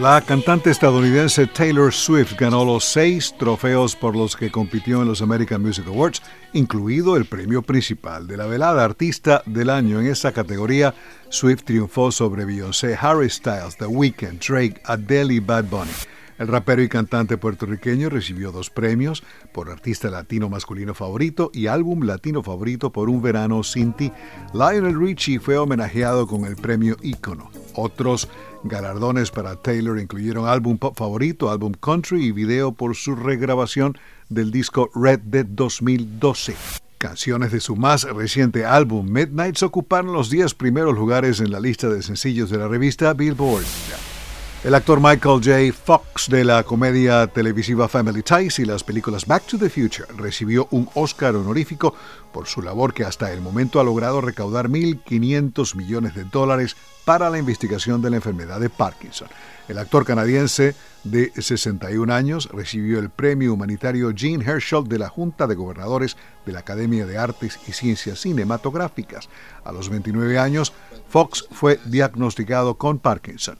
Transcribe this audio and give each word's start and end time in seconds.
La 0.00 0.22
cantante 0.22 0.70
estadounidense 0.70 1.46
Taylor 1.46 1.92
Swift 1.92 2.32
ganó 2.38 2.64
los 2.64 2.86
seis 2.86 3.34
trofeos 3.38 3.94
por 3.94 4.16
los 4.16 4.34
que 4.34 4.50
compitió 4.50 5.02
en 5.02 5.08
los 5.08 5.20
American 5.20 5.60
Music 5.60 5.86
Awards, 5.88 6.22
incluido 6.54 7.18
el 7.18 7.26
premio 7.26 7.60
principal 7.60 8.26
de 8.26 8.38
la 8.38 8.46
velada 8.46 8.82
Artista 8.82 9.42
del 9.44 9.68
Año. 9.68 10.00
En 10.00 10.06
esa 10.06 10.32
categoría, 10.32 10.94
Swift 11.28 11.64
triunfó 11.64 12.10
sobre 12.10 12.46
Beyoncé, 12.46 12.96
Harry 12.98 13.28
Styles, 13.28 13.76
The 13.76 13.84
Weeknd, 13.84 14.40
Drake, 14.40 14.80
Adele 14.86 15.34
y 15.34 15.40
Bad 15.40 15.64
Bunny. 15.64 15.92
El 16.40 16.48
rapero 16.48 16.82
y 16.82 16.88
cantante 16.88 17.36
puertorriqueño 17.36 18.08
recibió 18.08 18.50
dos 18.50 18.70
premios 18.70 19.22
por 19.52 19.68
Artista 19.68 20.08
Latino 20.08 20.48
Masculino 20.48 20.94
Favorito 20.94 21.50
y 21.52 21.66
Álbum 21.66 22.04
Latino 22.04 22.42
Favorito 22.42 22.90
por 22.90 23.10
Un 23.10 23.20
Verano 23.20 23.62
Sinti. 23.62 24.10
Lionel 24.54 24.98
Richie 24.98 25.38
fue 25.38 25.58
homenajeado 25.58 26.26
con 26.26 26.46
el 26.46 26.56
premio 26.56 26.96
Ícono. 27.02 27.50
Otros 27.74 28.26
galardones 28.64 29.30
para 29.30 29.56
Taylor 29.56 30.00
incluyeron 30.00 30.48
Álbum 30.48 30.78
Pop 30.78 30.96
Favorito, 30.96 31.50
Álbum 31.50 31.74
Country 31.74 32.24
y 32.24 32.32
video 32.32 32.72
por 32.72 32.96
su 32.96 33.16
regrabación 33.16 33.98
del 34.30 34.50
disco 34.50 34.88
Red 34.94 35.20
Dead 35.24 35.44
2012. 35.44 36.54
Canciones 36.96 37.52
de 37.52 37.60
su 37.60 37.76
más 37.76 38.04
reciente 38.04 38.64
álbum 38.64 39.06
Midnights 39.10 39.62
ocuparon 39.62 40.14
los 40.14 40.30
10 40.30 40.54
primeros 40.54 40.94
lugares 40.94 41.40
en 41.40 41.50
la 41.50 41.60
lista 41.60 41.90
de 41.90 42.00
sencillos 42.02 42.48
de 42.48 42.56
la 42.56 42.66
revista 42.66 43.12
Billboard. 43.12 43.66
El 44.62 44.74
actor 44.74 45.00
Michael 45.00 45.40
J. 45.42 45.72
Fox 45.72 46.28
de 46.28 46.44
la 46.44 46.62
comedia 46.64 47.26
televisiva 47.28 47.88
Family 47.88 48.22
Ties 48.22 48.58
y 48.58 48.66
las 48.66 48.84
películas 48.84 49.24
Back 49.24 49.46
to 49.46 49.56
the 49.56 49.70
Future 49.70 50.06
recibió 50.18 50.68
un 50.70 50.86
Oscar 50.92 51.34
honorífico 51.34 51.94
por 52.30 52.46
su 52.46 52.60
labor 52.60 52.92
que 52.92 53.04
hasta 53.04 53.32
el 53.32 53.40
momento 53.40 53.80
ha 53.80 53.84
logrado 53.84 54.20
recaudar 54.20 54.68
1.500 54.68 55.76
millones 55.76 56.14
de 56.14 56.24
dólares 56.24 56.76
para 57.06 57.30
la 57.30 57.38
investigación 57.38 58.02
de 58.02 58.10
la 58.10 58.16
enfermedad 58.16 58.60
de 58.60 58.68
Parkinson. 58.68 59.28
El 59.66 59.78
actor 59.78 60.04
canadiense 60.04 60.74
de 61.04 61.32
61 61.34 62.12
años 62.12 62.50
recibió 62.52 62.98
el 62.98 63.08
premio 63.08 63.54
humanitario 63.54 64.12
Gene 64.14 64.44
Herschel 64.44 64.86
de 64.86 64.98
la 64.98 65.08
Junta 65.08 65.46
de 65.46 65.54
Gobernadores 65.54 66.18
de 66.44 66.52
la 66.52 66.58
Academia 66.58 67.06
de 67.06 67.16
Artes 67.16 67.58
y 67.66 67.72
Ciencias 67.72 68.20
Cinematográficas. 68.20 69.30
A 69.64 69.72
los 69.72 69.88
29 69.88 70.38
años, 70.38 70.74
Fox 71.08 71.46
fue 71.50 71.80
diagnosticado 71.86 72.74
con 72.74 72.98
Parkinson. 72.98 73.56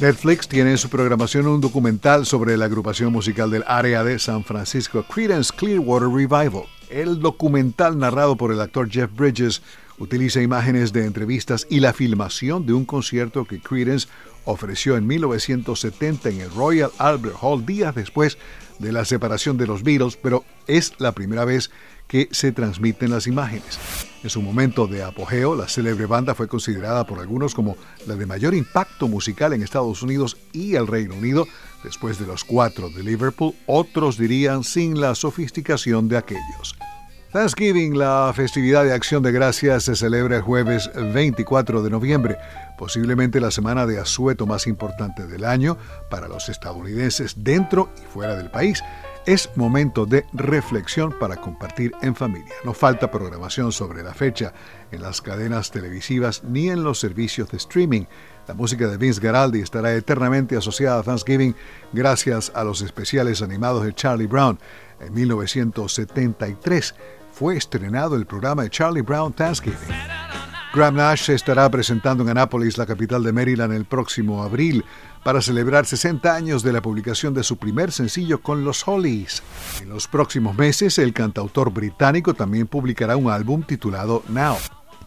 Netflix 0.00 0.48
tiene 0.48 0.70
en 0.70 0.78
su 0.78 0.88
programación 0.88 1.46
un 1.46 1.60
documental 1.60 2.24
sobre 2.24 2.56
la 2.56 2.64
agrupación 2.64 3.12
musical 3.12 3.50
del 3.50 3.64
área 3.66 4.02
de 4.02 4.18
San 4.18 4.44
Francisco, 4.44 5.02
Creedence 5.02 5.52
Clearwater 5.54 6.08
Revival. 6.08 6.62
El 6.88 7.20
documental 7.20 7.98
narrado 7.98 8.34
por 8.34 8.50
el 8.50 8.62
actor 8.62 8.88
Jeff 8.90 9.10
Bridges 9.14 9.60
utiliza 9.98 10.40
imágenes 10.40 10.94
de 10.94 11.04
entrevistas 11.04 11.66
y 11.68 11.80
la 11.80 11.92
filmación 11.92 12.64
de 12.64 12.72
un 12.72 12.86
concierto 12.86 13.44
que 13.44 13.60
Creedence 13.60 14.08
ofreció 14.46 14.96
en 14.96 15.06
1970 15.06 16.30
en 16.30 16.40
el 16.40 16.50
Royal 16.50 16.90
Albert 16.96 17.36
Hall 17.42 17.66
días 17.66 17.94
después 17.94 18.38
de 18.78 18.92
la 18.92 19.04
separación 19.04 19.58
de 19.58 19.66
los 19.66 19.82
Beatles, 19.82 20.16
pero 20.16 20.44
es 20.66 20.94
la 20.98 21.12
primera 21.12 21.44
vez 21.44 21.70
que 22.10 22.28
se 22.32 22.50
transmiten 22.50 23.12
las 23.12 23.28
imágenes. 23.28 23.78
En 24.24 24.30
su 24.30 24.42
momento 24.42 24.88
de 24.88 25.04
apogeo, 25.04 25.54
la 25.54 25.68
célebre 25.68 26.06
banda 26.06 26.34
fue 26.34 26.48
considerada 26.48 27.06
por 27.06 27.20
algunos 27.20 27.54
como 27.54 27.76
la 28.04 28.16
de 28.16 28.26
mayor 28.26 28.52
impacto 28.52 29.06
musical 29.06 29.52
en 29.52 29.62
Estados 29.62 30.02
Unidos 30.02 30.36
y 30.52 30.74
el 30.74 30.88
Reino 30.88 31.14
Unido, 31.14 31.46
después 31.84 32.18
de 32.18 32.26
los 32.26 32.42
cuatro 32.42 32.90
de 32.90 33.04
Liverpool, 33.04 33.54
otros 33.66 34.18
dirían 34.18 34.64
sin 34.64 35.00
la 35.00 35.14
sofisticación 35.14 36.08
de 36.08 36.16
aquellos. 36.16 36.74
Thanksgiving, 37.32 37.96
la 37.96 38.32
festividad 38.34 38.82
de 38.82 38.92
acción 38.92 39.22
de 39.22 39.30
gracias, 39.30 39.84
se 39.84 39.94
celebra 39.94 40.38
el 40.38 40.42
jueves 40.42 40.90
24 41.14 41.80
de 41.80 41.90
noviembre, 41.90 42.38
posiblemente 42.76 43.40
la 43.40 43.52
semana 43.52 43.86
de 43.86 44.00
asueto 44.00 44.46
más 44.46 44.66
importante 44.66 45.28
del 45.28 45.44
año 45.44 45.78
para 46.10 46.26
los 46.26 46.48
estadounidenses 46.48 47.44
dentro 47.44 47.90
y 48.02 48.12
fuera 48.12 48.34
del 48.34 48.50
país. 48.50 48.82
Es 49.26 49.50
momento 49.54 50.06
de 50.06 50.24
reflexión 50.32 51.12
para 51.18 51.36
compartir 51.36 51.92
en 52.00 52.14
familia. 52.14 52.54
No 52.64 52.72
falta 52.72 53.10
programación 53.10 53.70
sobre 53.70 54.02
la 54.02 54.14
fecha 54.14 54.54
en 54.90 55.02
las 55.02 55.20
cadenas 55.20 55.70
televisivas 55.70 56.42
ni 56.42 56.70
en 56.70 56.82
los 56.82 56.98
servicios 56.98 57.50
de 57.50 57.58
streaming. 57.58 58.06
La 58.48 58.54
música 58.54 58.88
de 58.88 58.96
Vince 58.96 59.20
Garaldi 59.20 59.60
estará 59.60 59.94
eternamente 59.94 60.56
asociada 60.56 61.00
a 61.00 61.02
Thanksgiving 61.02 61.54
gracias 61.92 62.50
a 62.54 62.64
los 62.64 62.80
especiales 62.80 63.42
animados 63.42 63.84
de 63.84 63.92
Charlie 63.92 64.26
Brown. 64.26 64.58
En 65.00 65.12
1973 65.12 66.94
fue 67.30 67.56
estrenado 67.56 68.16
el 68.16 68.26
programa 68.26 68.62
de 68.62 68.70
Charlie 68.70 69.02
Brown 69.02 69.34
Thanksgiving. 69.34 70.09
Graham 70.72 70.94
Nash 70.94 71.30
estará 71.30 71.68
presentando 71.68 72.22
en 72.22 72.28
Annapolis, 72.28 72.78
la 72.78 72.86
capital 72.86 73.24
de 73.24 73.32
Maryland, 73.32 73.72
el 73.72 73.86
próximo 73.86 74.44
abril 74.44 74.84
para 75.24 75.42
celebrar 75.42 75.84
60 75.84 76.32
años 76.32 76.62
de 76.62 76.72
la 76.72 76.80
publicación 76.80 77.34
de 77.34 77.42
su 77.42 77.56
primer 77.56 77.90
sencillo 77.90 78.40
con 78.40 78.64
los 78.64 78.86
Hollies. 78.86 79.42
En 79.82 79.88
los 79.88 80.06
próximos 80.06 80.56
meses, 80.56 80.98
el 80.98 81.12
cantautor 81.12 81.72
británico 81.72 82.34
también 82.34 82.68
publicará 82.68 83.16
un 83.16 83.32
álbum 83.32 83.64
titulado 83.64 84.22
Now. 84.28 84.56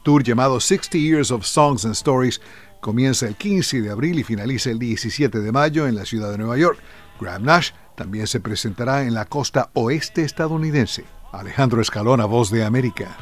Tour 0.04 0.22
llamado 0.22 0.60
60 0.60 0.98
Years 0.98 1.32
of 1.32 1.46
Songs 1.46 1.86
and 1.86 1.94
Stories 1.94 2.42
comienza 2.82 3.26
el 3.26 3.36
15 3.36 3.82
de 3.82 3.90
abril 3.90 4.20
y 4.20 4.24
finaliza 4.26 4.70
el 4.70 4.80
17 4.80 5.40
de 5.40 5.52
mayo 5.54 5.88
en 5.88 5.96
la 5.96 6.04
ciudad 6.04 6.30
de 6.30 6.40
Nueva 6.40 6.58
York. 6.58 6.78
Graham 7.22 7.44
Nash 7.44 7.72
también 7.96 8.28
se 8.28 8.42
presentará 8.42 9.04
en 9.04 9.14
la 9.14 9.26
costa 9.26 9.70
oeste 9.76 10.24
estadounidense. 10.24 11.06
Alejandro 11.32 11.82
Escalona, 11.82 12.26
Voz 12.26 12.52
de 12.52 12.66
América. 12.66 13.16